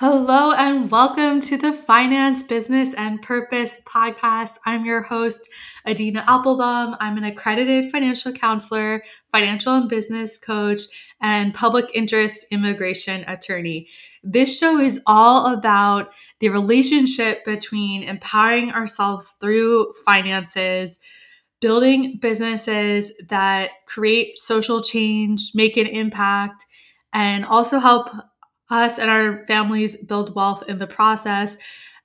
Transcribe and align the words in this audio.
Hello 0.00 0.52
and 0.52 0.90
welcome 0.90 1.40
to 1.40 1.58
the 1.58 1.74
Finance, 1.74 2.42
Business, 2.42 2.94
and 2.94 3.20
Purpose 3.20 3.82
podcast. 3.84 4.56
I'm 4.64 4.86
your 4.86 5.02
host, 5.02 5.46
Adina 5.86 6.24
Applebaum. 6.26 6.96
I'm 6.98 7.18
an 7.18 7.24
accredited 7.24 7.92
financial 7.92 8.32
counselor, 8.32 9.02
financial 9.30 9.74
and 9.74 9.90
business 9.90 10.38
coach, 10.38 10.80
and 11.20 11.52
public 11.52 11.90
interest 11.92 12.46
immigration 12.50 13.26
attorney. 13.26 13.88
This 14.24 14.58
show 14.58 14.80
is 14.80 15.02
all 15.06 15.52
about 15.52 16.14
the 16.38 16.48
relationship 16.48 17.44
between 17.44 18.02
empowering 18.02 18.72
ourselves 18.72 19.34
through 19.38 19.92
finances, 20.06 20.98
building 21.60 22.16
businesses 22.22 23.12
that 23.28 23.72
create 23.84 24.38
social 24.38 24.80
change, 24.80 25.50
make 25.54 25.76
an 25.76 25.86
impact, 25.86 26.64
and 27.12 27.44
also 27.44 27.78
help 27.78 28.08
us 28.70 28.98
and 28.98 29.10
our 29.10 29.44
families 29.46 29.96
build 29.96 30.34
wealth 30.34 30.64
in 30.68 30.78
the 30.78 30.86
process, 30.86 31.56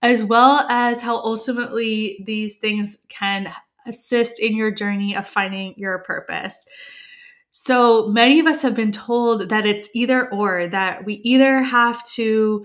as 0.00 0.24
well 0.24 0.66
as 0.68 1.00
how 1.00 1.16
ultimately 1.16 2.22
these 2.24 2.56
things 2.56 2.98
can 3.08 3.52
assist 3.86 4.40
in 4.40 4.56
your 4.56 4.70
journey 4.70 5.16
of 5.16 5.26
finding 5.26 5.74
your 5.76 5.98
purpose. 6.00 6.66
So 7.50 8.08
many 8.08 8.40
of 8.40 8.46
us 8.46 8.62
have 8.62 8.74
been 8.74 8.92
told 8.92 9.50
that 9.50 9.66
it's 9.66 9.88
either 9.94 10.32
or, 10.32 10.66
that 10.68 11.04
we 11.04 11.14
either 11.14 11.60
have 11.60 12.02
to 12.14 12.64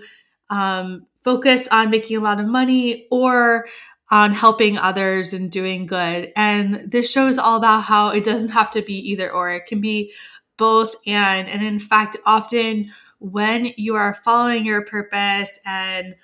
um, 0.50 1.06
focus 1.22 1.68
on 1.68 1.90
making 1.90 2.18
a 2.18 2.22
lot 2.22 2.40
of 2.40 2.48
money 2.48 3.08
or 3.12 3.68
on 4.10 4.32
helping 4.32 4.78
others 4.78 5.34
and 5.34 5.52
doing 5.52 5.86
good. 5.86 6.32
And 6.38 6.90
this 6.90 7.12
show 7.12 7.28
is 7.28 7.38
all 7.38 7.58
about 7.58 7.82
how 7.82 8.10
it 8.10 8.24
doesn't 8.24 8.50
have 8.50 8.72
to 8.72 8.82
be 8.82 8.94
either 9.12 9.30
or, 9.30 9.50
it 9.50 9.66
can 9.66 9.82
be 9.82 10.14
both 10.56 10.96
and. 11.06 11.50
And 11.50 11.62
in 11.62 11.80
fact, 11.80 12.16
often 12.26 12.92
when 13.20 13.72
you 13.78 13.96
are 13.96 14.14
following 14.14 14.66
your 14.66 14.86
purpose 14.86 15.60
and 15.66 16.16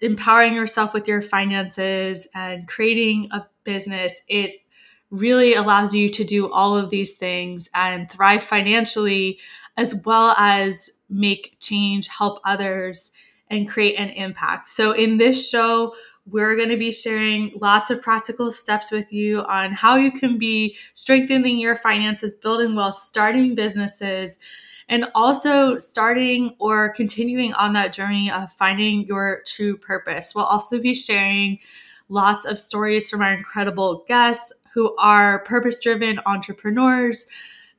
empowering 0.00 0.54
yourself 0.54 0.94
with 0.94 1.06
your 1.06 1.22
finances 1.22 2.26
and 2.34 2.66
creating 2.66 3.28
a 3.32 3.46
business, 3.64 4.22
it 4.28 4.54
really 5.10 5.54
allows 5.54 5.94
you 5.94 6.08
to 6.08 6.24
do 6.24 6.50
all 6.50 6.76
of 6.76 6.90
these 6.90 7.16
things 7.16 7.68
and 7.74 8.10
thrive 8.10 8.42
financially 8.42 9.38
as 9.76 10.02
well 10.06 10.34
as 10.38 11.02
make 11.08 11.56
change, 11.60 12.08
help 12.08 12.40
others, 12.44 13.12
and 13.48 13.68
create 13.68 13.96
an 13.96 14.08
impact. 14.10 14.68
So, 14.68 14.92
in 14.92 15.18
this 15.18 15.48
show, 15.48 15.94
we're 16.26 16.56
going 16.56 16.68
to 16.68 16.76
be 16.76 16.92
sharing 16.92 17.52
lots 17.60 17.90
of 17.90 18.00
practical 18.00 18.50
steps 18.50 18.90
with 18.90 19.12
you 19.12 19.40
on 19.40 19.72
how 19.72 19.96
you 19.96 20.12
can 20.12 20.38
be 20.38 20.76
strengthening 20.94 21.58
your 21.58 21.76
finances, 21.76 22.36
building 22.36 22.74
wealth, 22.74 22.96
starting 22.96 23.54
businesses, 23.54 24.38
and 24.92 25.10
also 25.14 25.78
starting 25.78 26.54
or 26.58 26.90
continuing 26.90 27.54
on 27.54 27.72
that 27.72 27.94
journey 27.94 28.30
of 28.30 28.52
finding 28.52 29.06
your 29.06 29.42
true 29.46 29.74
purpose. 29.74 30.34
We'll 30.34 30.44
also 30.44 30.78
be 30.82 30.92
sharing 30.92 31.60
lots 32.10 32.44
of 32.44 32.60
stories 32.60 33.08
from 33.08 33.22
our 33.22 33.32
incredible 33.32 34.04
guests 34.06 34.52
who 34.74 34.94
are 34.96 35.44
purpose 35.44 35.80
driven 35.80 36.20
entrepreneurs 36.26 37.26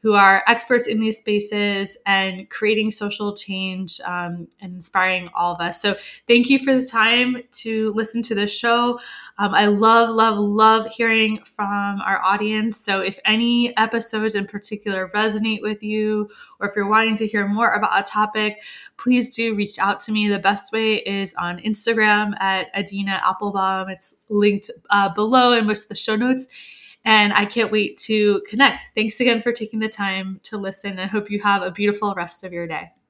who 0.03 0.13
are 0.13 0.43
experts 0.47 0.85
in 0.85 0.99
these 0.99 1.17
spaces 1.17 1.97
and 2.05 2.49
creating 2.49 2.91
social 2.91 3.33
change 3.33 4.01
um, 4.01 4.49
and 4.59 4.75
inspiring 4.75 5.29
all 5.33 5.55
of 5.55 5.61
us. 5.61 5.81
So, 5.81 5.95
thank 6.27 6.49
you 6.49 6.59
for 6.59 6.75
the 6.75 6.85
time 6.85 7.37
to 7.63 7.93
listen 7.93 8.21
to 8.23 8.35
the 8.35 8.45
show. 8.45 8.99
Um, 9.37 9.53
I 9.53 9.67
love, 9.67 10.09
love, 10.09 10.37
love 10.37 10.87
hearing 10.87 11.39
from 11.43 12.01
our 12.01 12.21
audience. 12.21 12.77
So, 12.77 12.99
if 12.99 13.17
any 13.23 13.75
episodes 13.77 14.35
in 14.35 14.45
particular 14.45 15.09
resonate 15.15 15.61
with 15.61 15.81
you, 15.81 16.29
or 16.59 16.67
if 16.67 16.75
you're 16.75 16.89
wanting 16.89 17.15
to 17.15 17.25
hear 17.25 17.47
more 17.47 17.71
about 17.71 17.97
a 17.97 18.03
topic, 18.03 18.61
please 18.97 19.33
do 19.33 19.55
reach 19.55 19.79
out 19.79 20.01
to 20.01 20.11
me. 20.11 20.27
The 20.27 20.37
best 20.37 20.73
way 20.73 20.95
is 20.95 21.33
on 21.35 21.59
Instagram 21.59 22.33
at 22.41 22.67
Adina 22.75 23.21
Applebaum. 23.25 23.87
It's 23.87 24.15
linked 24.27 24.69
uh, 24.89 25.13
below 25.13 25.53
in 25.53 25.65
most 25.65 25.83
of 25.83 25.89
the 25.89 25.95
show 25.95 26.17
notes. 26.17 26.49
And 27.05 27.33
I 27.33 27.45
can't 27.45 27.71
wait 27.71 27.97
to 27.99 28.41
connect. 28.49 28.83
Thanks 28.95 29.19
again 29.19 29.41
for 29.41 29.51
taking 29.51 29.79
the 29.79 29.89
time 29.89 30.39
to 30.43 30.57
listen. 30.57 30.99
I 30.99 31.07
hope 31.07 31.29
you 31.29 31.41
have 31.41 31.61
a 31.61 31.71
beautiful 31.71 32.13
rest 32.15 32.45
of 32.45 32.53
your 32.53 32.65
day. 32.65 32.93